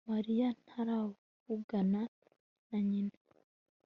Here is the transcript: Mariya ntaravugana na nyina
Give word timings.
Mariya 0.09 0.47
ntaravugana 0.63 2.01
na 2.69 2.79
nyina 2.87 3.17